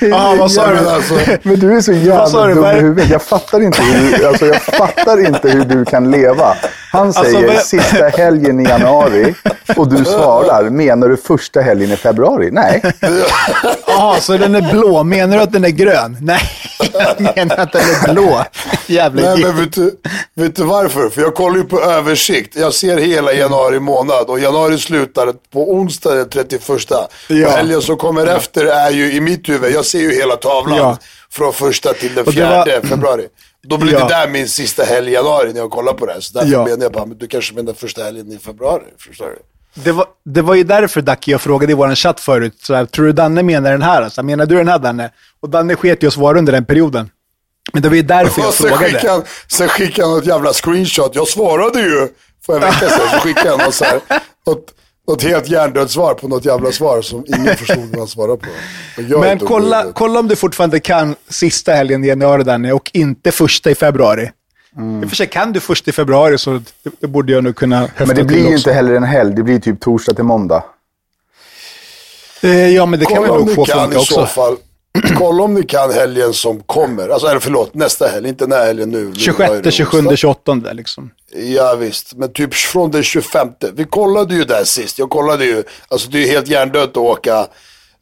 Ja, 0.00 0.34
vad 0.38 0.52
sa 0.52 0.70
du? 0.72 0.88
alltså, 0.90 1.14
Men 1.42 1.60
du 1.60 1.76
är 1.76 1.80
så 1.80 1.92
jävla 1.92 2.46
dum 2.46 2.64
i 2.64 2.80
huvudet. 2.80 3.10
Jag 3.10 3.22
fattar 3.22 3.60
inte 3.60 3.82
hur, 3.82 4.26
alltså, 4.26 4.46
jag 4.46 4.62
fattar 4.62 5.26
inte 5.26 5.48
hur 5.48 5.64
du 5.64 5.84
kan 5.84 6.10
leva. 6.10 6.54
Han 6.92 7.12
säger 7.12 7.46
vad- 7.46 7.56
sista 7.62 8.08
helgen 8.08 8.60
i 8.60 8.64
januari 8.68 9.34
och 9.76 9.88
du 9.90 10.04
svarar, 10.04 10.70
menar 10.70 11.08
du 11.08 11.16
första 11.16 11.60
helgen 11.60 11.92
i 11.92 11.96
februari? 11.96 12.48
Nej. 12.52 12.82
Jaha, 13.86 14.20
så 14.20 14.36
den 14.36 14.54
är 14.54 14.72
blå. 14.72 15.02
Menar 15.04 15.36
du 15.36 15.42
att 15.42 15.52
den 15.52 15.64
är 15.64 15.68
grön? 15.68 16.17
Nej, 16.22 16.40
jag 16.92 17.20
menar 17.20 17.56
att 17.56 17.72
den 17.72 17.82
är 17.82 18.12
blå. 18.12 18.44
Jävla 18.86 19.22
Nej, 19.34 19.42
men 19.42 19.56
vet 19.56 19.72
du, 19.72 20.00
vet 20.34 20.56
du 20.56 20.64
varför? 20.64 21.08
För 21.10 21.20
jag 21.22 21.34
kollar 21.34 21.56
ju 21.56 21.64
på 21.64 21.80
översikt. 21.80 22.56
Jag 22.56 22.74
ser 22.74 22.96
hela 22.98 23.32
januari 23.32 23.80
månad 23.80 24.24
och 24.26 24.40
januari 24.40 24.78
slutar 24.78 25.32
på 25.52 25.72
onsdag 25.72 26.14
den 26.14 26.28
31. 26.28 26.68
Ja. 27.28 27.48
Helgen 27.50 27.82
som 27.82 27.96
kommer 27.96 28.26
efter 28.26 28.64
är 28.64 28.90
ju 28.90 29.12
i 29.12 29.20
mitt 29.20 29.48
huvud, 29.48 29.72
jag 29.74 29.84
ser 29.84 29.98
ju 30.00 30.14
hela 30.14 30.36
tavlan. 30.36 30.78
Ja. 30.78 30.98
Från 31.30 31.52
första 31.52 31.92
till 31.92 32.14
den 32.14 32.32
fjärde 32.32 32.80
var- 32.82 32.88
februari. 32.88 33.26
Då 33.68 33.76
blir 33.78 33.92
Ja. 33.92 33.98
det 33.98 34.08
där 34.08 34.28
min 34.28 34.48
sista 34.48 34.84
helg 34.84 35.10
i 35.10 35.14
januari 35.14 35.52
när 35.52 35.60
jag 35.60 35.70
kollar 35.70 35.92
på 35.92 36.06
det 36.06 36.12
här. 36.12 36.20
Så 36.20 36.38
därför 36.38 36.52
Ja. 36.52 36.64
menar 36.64 36.82
jag 36.82 36.92
bara, 36.92 37.06
men 37.06 37.18
du 37.18 37.26
kanske 37.28 37.54
menar 37.54 37.72
första 37.72 38.02
helgen 38.04 38.32
i 38.32 38.38
februari. 38.38 38.82
Förstår 38.98 39.26
du? 39.26 39.38
Det 39.84 39.92
var, 39.92 40.06
det 40.24 40.42
var 40.42 40.54
ju 40.54 40.64
därför 40.64 41.00
Dacke 41.00 41.30
jag 41.30 41.40
frågade 41.40 41.72
i 41.72 41.74
vår 41.74 41.94
chatt 41.94 42.20
förut. 42.20 42.54
Så 42.62 42.74
här, 42.74 42.86
tror 42.86 43.06
du 43.06 43.12
Danne 43.12 43.42
menar 43.42 43.70
den 43.70 43.82
här? 43.82 44.02
Alltså, 44.02 44.22
menar 44.22 44.46
du 44.46 44.56
den 44.56 44.68
här 44.68 44.78
Danne? 44.78 45.10
Och 45.40 45.50
Danne 45.50 45.76
sket 45.76 46.02
ju 46.02 46.06
att 46.06 46.14
svara 46.14 46.38
under 46.38 46.52
den 46.52 46.64
perioden. 46.64 47.10
Men 47.72 47.82
det 47.82 47.88
var 47.88 47.96
ju 47.96 48.02
därför 48.02 48.42
jag 48.42 48.54
sen 48.54 48.68
frågade. 48.68 48.92
skickade, 48.92 49.22
sen 49.48 49.68
skickade 49.68 50.08
han 50.08 50.16
något 50.16 50.26
jävla 50.26 50.52
screenshot. 50.52 51.14
Jag 51.14 51.28
svarade 51.28 51.80
ju 51.80 52.08
för 52.46 52.54
en 52.54 52.60
vecka 52.60 52.88
sedan. 52.88 53.08
Så 53.12 53.18
skickade 53.18 53.50
han 53.50 53.58
något, 53.58 53.74
så 53.74 53.84
här, 53.84 54.00
något, 54.46 54.74
något 55.08 55.22
helt 55.22 55.48
hjärndött 55.48 55.90
svar 55.90 56.14
på 56.14 56.28
något 56.28 56.44
jävla 56.44 56.72
svar 56.72 57.02
som 57.02 57.24
ingen 57.26 57.56
förstod 57.56 57.88
vad 57.90 57.98
han 57.98 58.08
svarade 58.08 58.38
på. 58.38 59.20
Men 59.20 59.38
kolla, 59.38 59.86
kolla 59.94 60.20
om 60.20 60.28
du 60.28 60.36
fortfarande 60.36 60.80
kan 60.80 61.14
sista 61.28 61.72
helgen 61.72 62.04
i 62.04 62.08
januari 62.08 62.44
Danne 62.44 62.72
och 62.72 62.90
inte 62.92 63.32
första 63.32 63.70
i 63.70 63.74
februari. 63.74 64.30
I 64.78 65.04
och 65.04 65.08
för 65.08 65.16
sig 65.16 65.26
kan 65.26 65.52
du 65.52 65.60
första 65.60 65.90
i 65.90 65.92
februari 65.92 66.38
så 66.38 66.50
det, 66.82 66.90
det 67.00 67.06
borde 67.06 67.32
jag 67.32 67.44
nog 67.44 67.56
kunna 67.56 67.80
höfta 67.80 68.06
Men 68.06 68.16
det 68.16 68.24
blir 68.24 68.48
ju 68.48 68.56
inte 68.56 68.72
heller 68.72 68.94
en 68.94 69.02
helg. 69.02 69.34
Det 69.34 69.42
blir 69.42 69.58
typ 69.58 69.80
torsdag 69.80 70.14
till 70.14 70.24
måndag. 70.24 70.64
Eh, 72.42 72.68
ja, 72.68 72.86
men 72.86 73.00
det 73.00 73.06
kan 73.06 73.16
Kolla 73.16 73.32
vi 73.32 73.38
om 73.38 73.46
nog 73.46 73.54
få 73.54 73.64
kan 73.64 73.80
funka 73.80 73.98
i 74.00 74.04
så 74.04 74.22
också. 74.22 74.34
fall. 74.34 74.56
Kolla 75.16 75.42
om 75.42 75.54
ni 75.54 75.62
kan 75.62 75.92
helgen 75.92 76.32
som 76.32 76.60
kommer. 76.60 77.08
Alltså, 77.08 77.28
eller 77.28 77.40
förlåt, 77.40 77.74
nästa 77.74 78.06
helg. 78.06 78.28
Inte 78.28 78.44
den 78.44 78.52
här 78.52 78.66
helgen 78.66 78.90
nu. 78.90 79.04
Nu 79.04 79.10
är 79.10 79.14
26, 79.14 79.52
det 79.62 79.70
27, 79.70 79.98
onsdag. 79.98 80.16
28 80.16 80.54
liksom. 80.72 81.10
Ja 81.34 81.74
visst, 81.74 82.14
men 82.14 82.32
typ 82.32 82.54
från 82.54 82.90
den 82.90 83.02
25. 83.02 83.48
Vi 83.74 83.84
kollade 83.84 84.34
ju 84.34 84.44
där 84.44 84.64
sist. 84.64 84.98
Jag 84.98 85.10
kollade 85.10 85.44
ju. 85.44 85.62
Alltså 85.88 86.10
det 86.10 86.18
är 86.18 86.26
ju 86.26 86.32
helt 86.32 86.48
hjärndött 86.48 86.90
att 86.90 86.96
åka 86.96 87.46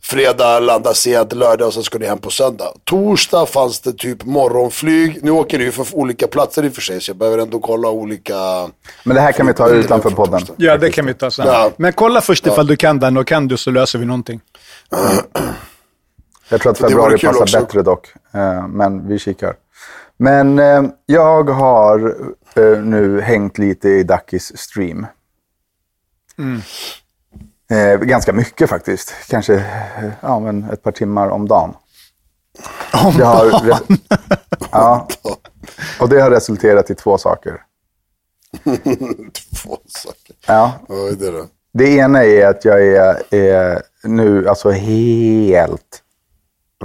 fredag, 0.07 0.61
landa 0.61 0.95
sent, 0.95 1.33
lördag 1.33 1.67
och 1.69 1.75
sen 1.75 1.83
ska 1.83 1.99
ni 1.99 2.07
hem 2.07 2.19
på 2.19 2.31
söndag. 2.31 2.73
Torsdag 2.85 3.47
fanns 3.47 3.81
det 3.81 3.93
typ 3.93 4.25
morgonflyg. 4.25 5.19
Nu 5.23 5.31
åker 5.31 5.59
ni 5.59 5.65
ju 5.65 5.73
för 5.73 5.97
olika 5.97 6.27
platser 6.27 6.65
i 6.65 6.69
och 6.69 6.73
för 6.73 6.81
sig, 6.83 7.01
så 7.01 7.11
jag 7.11 7.17
behöver 7.17 7.39
ändå 7.39 7.61
kolla 7.61 7.89
olika... 7.89 8.35
Men 9.05 9.15
det 9.15 9.21
här 9.21 9.33
kan 9.33 9.47
vi 9.47 9.55
ta 9.55 9.69
utanför 9.69 10.11
för 10.11 10.17
podden. 10.17 10.41
Ja, 10.57 10.77
det 10.77 10.91
kan 10.91 11.07
vi 11.07 11.15
ta 11.15 11.31
sen. 11.31 11.47
Ja. 11.47 11.71
Men 11.77 11.93
kolla 11.93 12.21
först 12.21 12.47
ifall 12.47 12.67
du 12.67 12.77
kan 12.77 12.99
den 12.99 13.17
och 13.17 13.27
kan 13.27 13.49
du 13.49 13.57
så 13.57 13.71
löser 13.71 13.99
vi 13.99 14.07
någonting. 14.07 14.41
Jag 16.49 16.61
tror 16.61 16.73
att 16.73 16.79
februari 16.79 17.19
passar 17.19 17.43
också. 17.43 17.61
bättre 17.61 17.83
dock. 17.83 18.07
Eh, 18.35 18.69
Men 18.69 19.09
vi 19.09 19.19
kikar. 19.19 19.55
Men 20.17 20.59
eh, 20.59 20.83
jag 21.07 21.51
har 21.51 22.15
eh, 22.57 22.83
nu 22.83 23.21
hängt 23.21 23.59
lite 23.59 23.89
i 23.89 24.03
Dackis 24.03 24.59
stream. 24.59 25.07
Eh, 27.71 27.99
ganska 27.99 28.33
mycket 28.33 28.71
faktiskt. 28.71 29.15
Kanske 29.29 29.55
eh, 29.55 30.11
ja, 30.21 30.41
men 30.41 30.71
ett 30.71 30.83
par 30.83 30.93
timmar 30.93 31.29
om 31.29 31.49
dagen. 31.49 31.75
Om 33.05 33.15
Det 33.17 33.25
har 33.25 33.51
dagen. 33.51 33.99
ja, 34.71 35.09
och 36.01 36.09
det 36.09 36.21
har 36.21 36.31
resulterat 36.31 36.91
i 36.91 36.95
två 36.95 37.19
saker. 37.19 37.63
Två 39.63 39.79
saker. 39.87 40.37
Ja, 40.47 40.73
Vad 40.89 41.09
är 41.09 41.17
det 41.17 41.31
då? 41.31 41.47
Det 41.73 41.89
ena 41.97 42.25
är 42.25 42.47
att 42.47 42.65
jag 42.65 42.87
är, 42.87 43.35
är 43.35 43.83
nu 44.03 44.49
alltså 44.49 44.71
helt 44.71 46.03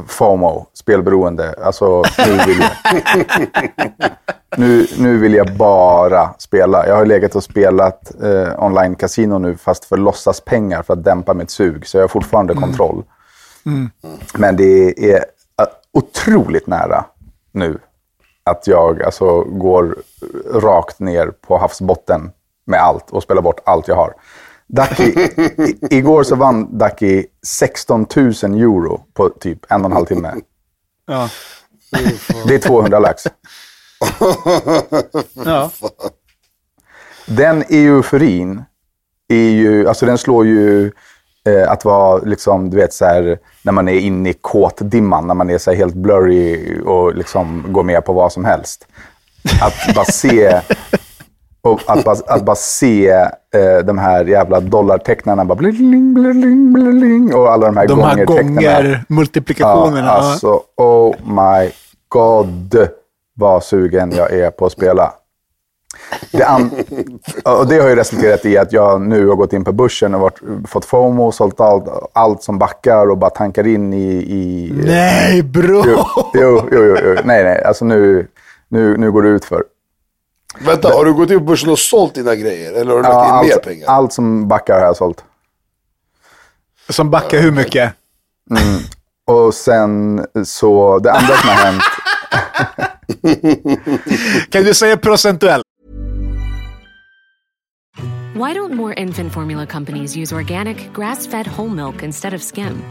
FOMO, 0.08 0.68
spelberoende. 0.74 1.56
Alltså 1.64 2.04
nu 2.18 2.38
vill 2.48 2.60
jag, 2.60 2.72
nu, 4.58 4.88
nu 4.98 5.18
vill 5.18 5.34
jag 5.34 5.58
bara 5.58 6.34
spela. 6.38 6.88
Jag 6.88 6.96
har 6.96 7.06
legat 7.06 7.36
och 7.36 7.44
spelat 7.44 8.22
eh, 8.24 8.64
online 8.64 8.96
casino 8.96 9.38
nu 9.38 9.58
fast 9.58 9.86
för 9.86 9.98
låtsaspengar 9.98 10.84
för 10.84 10.94
att 10.94 11.04
dämpa 11.04 11.34
mitt 11.34 11.52
sug. 11.52 11.88
Så 11.88 11.98
jag 11.98 12.04
har 12.04 12.08
fortfarande 12.08 12.54
kontroll. 12.54 13.04
Men 14.34 14.56
det 14.56 15.12
är 15.12 15.18
eh, 15.18 15.68
otroligt 15.94 16.68
nära 16.68 17.06
nu 17.52 17.80
att 18.44 18.68
jag 18.68 19.04
alltså 19.04 19.42
går 19.44 19.96
rakt 20.54 21.00
ner 21.00 21.28
på 21.28 21.58
havsbotten 21.58 22.32
med 22.66 22.80
allt 22.80 23.12
och 23.12 23.24
spelar 23.24 23.42
bort 23.42 23.60
allt 23.66 23.88
jag 23.88 23.96
har. 23.96 24.14
Ducky, 24.72 25.04
i, 25.04 25.98
igår 25.98 26.24
så 26.24 26.36
vann 26.36 26.78
Ducky 26.78 27.26
16 27.46 28.06
000 28.16 28.28
euro 28.44 29.02
på 29.14 29.30
typ 29.30 29.72
en 29.72 29.82
och 29.82 29.86
en 29.86 29.92
halv 29.92 30.06
timme. 30.06 30.34
Ja. 31.08 31.30
Det 32.48 32.56
är 32.56 32.60
200 32.60 33.00
lax. 33.00 33.24
Ja. 35.34 35.72
Den 37.26 37.64
euforin 37.70 38.64
är 39.28 39.50
ju, 39.50 39.88
alltså 39.88 40.06
den 40.06 40.18
slår 40.18 40.46
ju 40.46 40.92
eh, 41.46 41.72
att 41.72 41.86
vara 41.86 42.18
liksom, 42.18 42.70
du 42.70 42.78
vet 42.78 42.94
så 42.94 43.06
här, 43.06 43.40
när 43.64 43.72
man 43.72 43.88
är 43.88 44.00
inne 44.00 44.30
i 44.30 44.34
kåtdimman, 44.34 45.28
när 45.28 45.34
man 45.34 45.50
är 45.50 45.58
så 45.58 45.72
helt 45.72 45.96
blurry 45.96 46.80
och 46.86 47.16
liksom 47.16 47.66
går 47.74 47.84
med 47.84 48.06
på 48.06 48.14
vad 48.14 48.32
som 48.32 48.46
helst. 48.46 48.88
Att 49.62 49.96
bara 49.96 50.06
se, 50.06 50.62
och 51.62 51.82
att 51.88 52.04
bara, 52.06 52.16
att 52.28 52.44
bara 52.46 52.56
se 52.56 53.10
eh, 53.10 53.78
de 53.86 53.98
här 53.98 54.26
jävla 54.26 54.60
dollartecknarna 54.60 55.46
bara 55.46 55.56
bling, 55.56 56.14
bling, 56.14 56.74
bling, 56.74 57.36
och 57.36 57.52
alla 57.52 57.66
de 57.66 57.78
här 57.78 57.88
De 57.88 58.00
här 58.02 58.26
gångertecknarna. 58.26 58.82
gånger, 58.82 59.04
multiplikationerna. 59.08 60.08
Ja, 60.08 60.12
alltså, 60.12 60.62
oh 60.78 61.16
my 61.26 61.72
god 62.08 62.88
vad 63.34 63.64
sugen 63.64 64.12
jag 64.12 64.32
är 64.32 64.52
på 64.52 64.66
att 64.66 64.72
spela. 64.72 65.14
Det, 66.32 66.46
och 67.46 67.68
det 67.68 67.80
har 67.80 67.90
ju 67.90 67.96
resulterat 67.96 68.46
i 68.46 68.58
att 68.58 68.74
jag 68.74 69.02
nu 69.02 69.28
har 69.28 69.36
gått 69.36 69.54
in 69.54 69.64
på 69.64 69.72
börsen 69.72 70.16
och 70.16 70.22
varit, 70.22 70.40
fått 70.68 70.86
FOMO, 70.86 71.32
sålt 71.32 71.60
allt, 71.62 71.84
allt 72.14 72.44
som 72.44 72.60
backar 72.60 73.10
och 73.10 73.18
bara 73.18 73.30
tankar 73.30 73.68
in 73.68 73.94
i... 73.94 74.08
i 74.14 74.72
Nej, 74.86 75.44
bro! 75.44 75.84
jo, 75.88 76.04
jo, 76.34 76.62
jo, 76.72 76.84
jo, 76.86 76.98
jo. 77.04 77.16
Nej, 77.24 77.44
nej. 77.44 77.64
Alltså 77.64 77.86
nu, 77.86 78.28
nu, 78.70 78.98
nu 78.98 79.12
går 79.12 79.24
det 79.24 79.30
ut 79.30 79.46
för. 79.46 79.64
Vänta, 80.60 80.88
har 80.90 81.06
du 81.06 81.14
gått 81.14 81.30
in 81.30 81.40
på 81.40 81.46
börsen 81.46 81.70
och 81.70 81.80
sålt 81.80 82.16
dina 82.16 82.36
grejer? 82.36 82.74
Eller 82.74 82.92
har 82.92 82.98
du 82.98 83.04
lagt 83.04 83.28
in 83.28 83.34
allt, 83.34 83.48
mer 83.48 83.58
pengar? 83.58 83.88
allt 83.88 84.14
som 84.14 84.48
backar 84.48 84.74
har 84.74 84.86
jag 84.86 84.98
sålt. 84.98 85.24
Som 86.90 87.10
backar 87.10 87.40
hur 87.40 87.52
mycket? 87.52 87.94
Och 89.28 89.54
sen 89.54 90.26
så, 90.46 91.00
det 91.00 91.12
andra 91.12 91.36
som 91.36 91.50
har 91.50 91.56
hänt, 91.56 91.84
Kan 94.50 94.64
du 94.64 94.74
säga 94.74 94.98
procentuellt? 94.98 95.64
Why 98.34 98.54
don't 98.54 98.74
more 98.74 98.94
infant 98.94 99.34
formula 99.34 99.66
companies 99.66 100.18
use 100.18 100.36
organic, 100.36 100.78
grass 100.94 101.28
fed 101.28 101.48
whole 101.48 101.70
milk 101.70 102.04
instead 102.04 102.34
of 102.34 102.42
skim? 102.42 102.82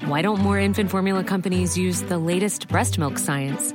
Why 0.00 0.22
don't 0.22 0.40
more 0.42 0.64
infant 0.64 0.90
formula 0.90 1.22
companies 1.24 1.78
use 1.78 2.02
the 2.08 2.18
latest 2.18 2.68
breast 2.68 2.98
milk 2.98 3.18
science? 3.18 3.74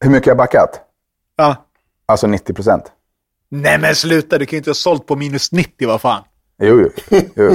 Hur 0.00 0.10
mycket 0.10 0.26
jag 0.26 0.34
har 0.34 0.38
backat? 0.38 0.80
Ja. 1.36 1.56
Alltså 2.06 2.26
90 2.26 2.54
procent. 2.54 2.84
Nej 3.48 3.78
men 3.78 3.94
sluta, 3.94 4.38
du 4.38 4.46
kan 4.46 4.50
ju 4.56 4.58
inte 4.58 4.70
ha 4.70 4.74
sålt 4.74 5.06
på 5.06 5.16
minus 5.16 5.52
90, 5.52 5.88
vad 5.88 6.00
fan. 6.00 6.22
Jo, 6.62 6.80
jo. 7.10 7.20
jo. 7.34 7.54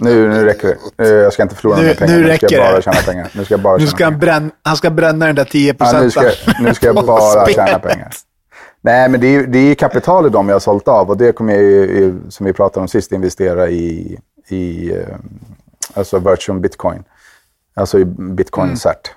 Nu, 0.00 0.28
nu 0.28 0.44
räcker 0.44 0.76
det. 0.96 1.08
Jag 1.08 1.32
ska 1.32 1.42
inte 1.42 1.54
förlora 1.54 1.76
Nu- 1.76 1.82
några 1.82 1.94
pengar. 1.94 2.18
nu 2.18 2.26
Nu 2.28 2.36
ska 2.36 2.46
jag 2.50 2.62
bara 2.64 2.76
det. 2.76 2.82
tjäna 2.82 2.96
pengar. 3.06 3.30
Nu 3.34 3.44
ska 3.44 3.54
jag 3.54 3.60
bara 3.62 3.76
Nu 3.76 3.86
ska 3.86 4.04
han, 4.04 4.18
bränna, 4.18 4.50
han 4.62 4.76
ska 4.76 4.90
bränna 4.90 5.26
den 5.26 5.34
där 5.34 5.44
10 5.44 5.68
Ja, 5.68 5.74
procenten. 5.74 6.04
nu, 6.04 6.10
ska, 6.10 6.62
nu 6.62 6.74
ska 6.74 6.86
jag 6.86 7.06
bara 7.06 7.46
tjäna 7.46 7.78
pengar. 7.78 8.10
Nej, 8.80 9.08
men 9.08 9.20
det 9.20 9.26
är, 9.26 9.46
det 9.46 9.58
är 9.58 9.74
kapital 9.74 10.26
i 10.26 10.28
dem 10.28 10.48
jag 10.48 10.54
har 10.54 10.60
sålt 10.60 10.88
av 10.88 11.10
och 11.10 11.16
det 11.16 11.32
kommer 11.32 11.52
jag, 11.52 11.62
ju, 11.62 12.14
som 12.28 12.46
vi 12.46 12.52
pratade 12.52 12.80
om 12.80 12.88
sist, 12.88 13.12
investera 13.12 13.68
i, 13.70 14.18
i 14.48 14.90
eh, 14.92 15.16
alltså 15.94 16.18
virtual 16.18 16.60
bitcoin. 16.60 17.04
Alltså 17.74 17.98
i 17.98 18.04
bitcoin 18.04 18.76
cert 18.76 19.10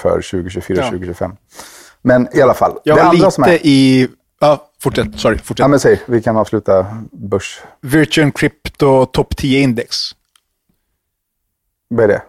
för 0.00 0.20
2024-2025. 0.20 1.36
Men 2.02 2.28
i 2.36 2.42
alla 2.42 2.54
fall, 2.54 2.78
Jag 2.84 2.96
det 2.96 3.02
var 3.02 3.08
andra 3.08 3.18
lite 3.18 3.30
som 3.30 3.44
är... 3.44 3.66
i... 3.66 4.08
Ja, 4.40 4.70
fortsätt. 4.82 5.20
Sorry, 5.20 5.38
fortsätt. 5.38 5.58
Ja, 5.58 5.68
men 5.68 5.80
säg, 5.80 6.00
vi 6.06 6.22
kan 6.22 6.36
avsluta 6.36 6.86
börs... 7.12 7.60
Virtual 7.80 8.32
Crypto 8.32 9.06
Top 9.06 9.36
10 9.36 9.60
Index. 9.60 9.96
Vad 11.88 12.04
är 12.04 12.08
det? 12.08 12.22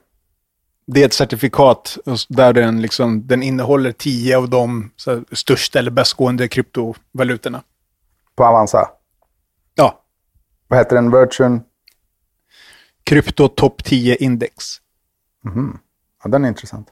Det 0.88 1.02
är 1.02 1.06
ett 1.06 1.14
certifikat 1.14 1.98
där 2.30 2.54
den, 2.54 2.82
liksom, 2.82 3.28
den 3.28 3.44
innehåller 3.44 3.92
10 3.92 4.38
av 4.38 4.50
de 4.50 4.92
här, 5.08 5.36
största 5.36 5.80
eller 5.80 5.92
bäst 5.92 6.14
gående 6.14 6.48
kryptovalutorna. 6.48 7.64
På 8.36 8.46
Avanza? 8.46 8.90
Ja, 9.76 10.04
Vad 10.68 10.80
heter 10.80 10.96
den? 10.96 11.12
Virtual... 11.20 11.60
Krypto 13.04 13.48
Top 13.48 13.84
10 13.84 14.16
Index. 14.16 14.54
Ja, 16.24 16.30
den 16.30 16.46
är 16.46 16.50
intressant. 16.50 16.88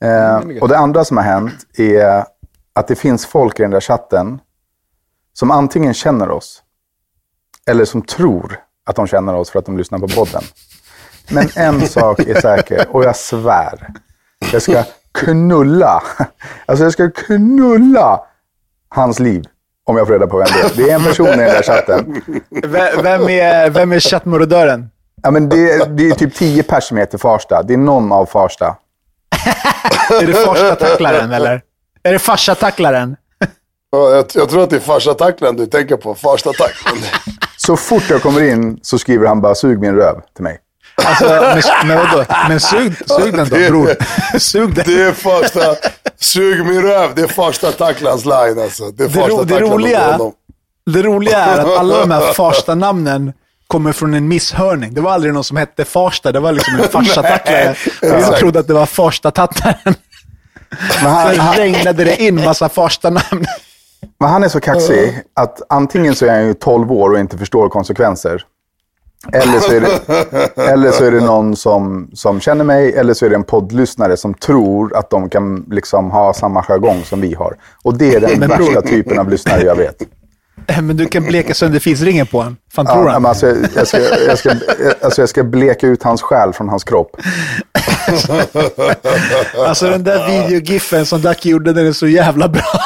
Eh, 0.00 0.36
och 0.60 0.68
det 0.68 0.78
andra 0.78 1.04
som 1.04 1.16
har 1.16 1.24
hänt 1.24 1.54
är 1.78 2.24
att 2.72 2.88
det 2.88 2.94
finns 2.94 3.26
folk 3.26 3.58
i 3.58 3.62
den 3.62 3.70
där 3.70 3.80
chatten 3.80 4.40
som 5.32 5.50
antingen 5.50 5.94
känner 5.94 6.30
oss 6.30 6.62
eller 7.70 7.84
som 7.84 8.02
tror 8.02 8.60
att 8.86 8.96
de 8.96 9.06
känner 9.06 9.34
oss 9.34 9.50
för 9.50 9.58
att 9.58 9.66
de 9.66 9.78
lyssnar 9.78 9.98
på 9.98 10.08
podden. 10.08 10.42
Men 11.30 11.48
en 11.56 11.88
sak 11.88 12.18
är 12.20 12.40
säker 12.40 12.86
och 12.90 13.04
jag 13.04 13.16
svär. 13.16 13.88
Jag 14.52 14.62
ska 14.62 14.84
knulla. 15.12 16.02
Alltså 16.66 16.84
jag 16.84 16.92
ska 16.92 17.10
knulla 17.10 18.20
hans 18.88 19.18
liv 19.18 19.44
om 19.84 19.96
jag 19.96 20.06
får 20.06 20.12
reda 20.14 20.26
på 20.26 20.38
vem 20.38 20.46
det 20.54 20.60
är. 20.60 20.76
Det 20.86 20.90
är 20.90 20.94
en 20.94 21.04
person 21.04 21.26
i 21.26 21.30
den 21.30 21.38
där 21.38 21.62
chatten. 21.62 22.22
V- 22.50 22.90
Vem 23.02 23.28
är, 23.28 23.70
vem 23.70 23.92
är 23.92 24.00
chattmarodören? 24.00 24.90
Ja, 25.22 25.30
men 25.30 25.48
det, 25.48 25.84
det 25.96 26.08
är 26.08 26.14
typ 26.14 26.34
tio 26.34 26.62
pers 26.62 26.84
som 26.84 26.96
heter 26.96 27.18
Farsta. 27.18 27.62
Det 27.62 27.74
är 27.74 27.78
någon 27.78 28.12
av 28.12 28.26
Farsta. 28.26 28.76
Är 30.22 30.26
det 30.26 30.32
Farsta-tacklaren 30.32 31.32
eller? 31.32 31.62
Är 32.02 32.12
det 32.12 32.18
Farsa-tacklaren? 32.18 33.16
Ja, 33.90 34.10
jag, 34.10 34.24
jag 34.34 34.48
tror 34.50 34.62
att 34.62 34.70
det 34.70 34.76
är 34.76 34.80
farsa-tacklaren 34.80 35.56
du 35.56 35.66
tänker 35.66 35.96
på. 35.96 36.14
Farsta-tacklaren. 36.14 36.98
Så 37.56 37.76
fort 37.76 38.02
jag 38.10 38.22
kommer 38.22 38.42
in 38.42 38.78
så 38.82 38.98
skriver 38.98 39.26
han 39.26 39.40
bara 39.40 39.54
“sug 39.54 39.78
min 39.80 39.94
röv” 39.94 40.14
till 40.34 40.44
mig. 40.44 40.58
Alltså, 41.04 41.24
men, 41.24 41.88
men 41.88 41.98
vadå? 41.98 42.24
Men 42.48 42.60
sug, 42.60 42.96
sug 43.08 43.36
den 43.36 43.48
då, 43.48 43.56
Det- 43.56 43.68
bror. 43.70 43.94
Sug 44.38 44.74
den. 44.74 44.84
Det 44.86 45.02
är 45.02 45.12
första... 45.12 45.60
Sug 46.20 46.66
min 46.66 46.82
röv. 46.82 47.10
Det 47.14 47.22
är 47.22 47.26
farsta-tacklans 47.26 48.24
line 48.24 48.62
alltså. 48.64 48.90
Det 48.90 49.04
är 49.04 49.08
Det, 49.08 49.28
ro, 49.28 49.42
det, 49.44 49.60
roliga, 49.60 50.18
det 50.86 51.02
roliga 51.02 51.38
är 51.38 51.58
att 51.58 51.78
alla 51.78 51.98
de 52.00 52.10
här 52.10 52.32
Farsta-namnen 52.32 53.32
kommer 53.68 53.92
från 53.92 54.14
en 54.14 54.28
misshörning. 54.28 54.94
Det 54.94 55.00
var 55.00 55.10
aldrig 55.12 55.34
någon 55.34 55.44
som 55.44 55.56
hette 55.56 55.84
Farsta, 55.84 56.32
det 56.32 56.40
var 56.40 56.52
liksom 56.52 56.74
en 56.74 56.80
Farsa-tacklare. 56.88 57.70
Och 58.02 58.20
jag 58.22 58.36
trodde 58.36 58.58
att 58.58 58.66
det 58.66 58.74
var 58.74 58.86
Farsta-tattaren. 58.86 59.94
Men 61.02 61.12
han, 61.12 61.34
Sen 61.34 61.54
regnade 61.54 62.04
det 62.04 62.22
in 62.22 62.34
massa 62.44 62.68
Farsta-namn. 62.68 63.44
men 64.20 64.28
han 64.30 64.44
är 64.44 64.48
så 64.48 64.60
kaxig 64.60 65.22
att 65.34 65.62
antingen 65.68 66.14
så 66.14 66.26
är 66.26 66.30
han 66.30 66.46
ju 66.46 66.54
12 66.54 66.92
år 66.92 67.10
och 67.10 67.18
inte 67.18 67.38
förstår 67.38 67.68
konsekvenser. 67.68 68.42
Eller 69.32 69.60
så 69.60 69.72
är 69.72 69.80
det, 69.80 70.62
eller 70.70 70.90
så 70.90 71.04
är 71.04 71.10
det 71.10 71.20
någon 71.20 71.56
som, 71.56 72.10
som 72.14 72.40
känner 72.40 72.64
mig, 72.64 72.92
eller 72.92 73.14
så 73.14 73.26
är 73.26 73.30
det 73.30 73.36
en 73.36 73.44
poddlyssnare 73.44 74.16
som 74.16 74.34
tror 74.34 74.96
att 74.96 75.10
de 75.10 75.30
kan 75.30 75.64
liksom 75.70 76.10
ha 76.10 76.34
samma 76.34 76.62
jargong 76.62 77.02
som 77.04 77.20
vi 77.20 77.34
har. 77.34 77.56
Och 77.82 77.98
det 77.98 78.14
är 78.14 78.20
den 78.20 78.38
Men 78.40 78.48
bror- 78.50 78.58
värsta 78.66 78.82
typen 78.82 79.18
av 79.18 79.30
lyssnare 79.30 79.62
jag 79.62 79.76
vet. 79.76 79.96
Men 80.82 80.96
du 80.96 81.06
kan 81.06 81.24
bleka 81.24 81.54
sönder 81.54 81.78
fisringen 81.78 82.26
på 82.26 82.38
honom. 82.38 82.56
Fan 82.72 82.86
tror 82.86 83.04
Ja, 83.06 83.10
han? 83.12 83.22
men 83.22 83.28
alltså, 83.28 83.46
jag, 83.46 83.56
jag, 83.74 83.88
ska, 83.88 83.98
jag, 84.26 84.38
ska, 84.38 84.50
alltså, 85.02 85.22
jag 85.22 85.28
ska 85.28 85.44
bleka 85.44 85.86
ut 85.86 86.02
hans 86.02 86.22
själ 86.22 86.52
från 86.52 86.68
hans 86.68 86.84
kropp. 86.84 87.16
Alltså 89.66 89.86
den 89.90 90.04
där 90.04 90.28
videogiffen 90.28 91.06
som 91.06 91.20
Ducky 91.20 91.50
gjorde, 91.50 91.72
den 91.72 91.86
är 91.86 91.92
så 91.92 92.06
jävla 92.06 92.48
bra. 92.48 92.80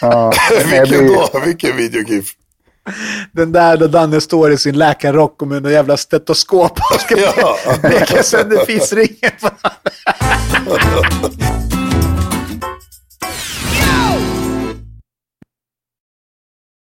Ja, 0.00 0.32
Vilken 0.70 1.06
då? 1.06 1.30
Vilken 1.44 1.76
videogif? 1.76 2.24
Den 3.32 3.52
där 3.52 3.76
där 3.76 3.88
Danne 3.88 4.20
står 4.20 4.52
i 4.52 4.58
sin 4.58 4.78
läkarrock 4.78 5.42
och 5.42 5.48
med 5.48 5.66
en 5.66 5.72
jävla 5.72 5.96
stetoskop 5.96 6.78
och 6.94 7.00
ska 7.00 7.16
Ja. 7.36 7.56
bleka 7.82 8.22
sönder 8.22 8.64
fisringen 8.66 9.32
på 9.40 9.50
honom. 10.66 11.59